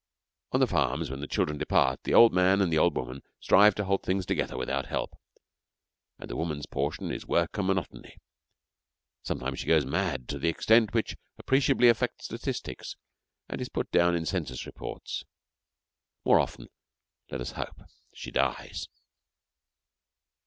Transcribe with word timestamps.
On 0.51 0.59
the 0.59 0.65
farms, 0.65 1.11
when 1.11 1.19
the 1.19 1.27
children 1.27 1.59
depart, 1.59 2.01
the 2.05 2.13
old 2.15 2.33
man 2.33 2.59
and 2.59 2.73
the 2.73 2.77
old 2.79 2.95
woman 2.95 3.21
strive 3.39 3.75
to 3.75 3.83
hold 3.85 4.01
things 4.01 4.25
together 4.25 4.57
without 4.57 4.87
help, 4.87 5.15
and 6.17 6.27
the 6.27 6.35
woman's 6.35 6.65
portion 6.65 7.11
is 7.11 7.27
work 7.27 7.55
and 7.59 7.67
monotony. 7.67 8.17
Sometimes 9.21 9.59
she 9.59 9.67
goes 9.67 9.85
mad 9.85 10.27
to 10.29 10.37
an 10.37 10.45
extent 10.45 10.95
which 10.95 11.17
appreciably 11.37 11.87
affects 11.87 12.25
statistics 12.25 12.95
and 13.47 13.61
is 13.61 13.69
put 13.69 13.91
down 13.91 14.15
in 14.15 14.25
census 14.25 14.65
reports. 14.65 15.23
More 16.25 16.39
often, 16.39 16.69
let 17.29 17.39
us 17.39 17.51
hope, 17.51 17.79
she 18.11 18.31
dies. 18.31 18.87